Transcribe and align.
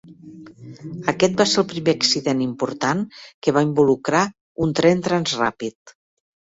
Aquest 1.13 1.35
va 1.41 1.47
ser 1.51 1.59
el 1.63 1.67
primer 1.75 1.95
accident 1.99 2.43
important 2.47 3.05
que 3.19 3.57
va 3.61 3.65
involucrar 3.69 4.27
un 4.67 4.77
tren 4.83 5.09
Transrapid. 5.11 6.01